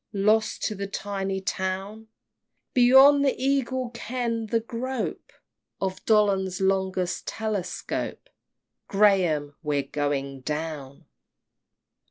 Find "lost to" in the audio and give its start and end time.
0.13-0.73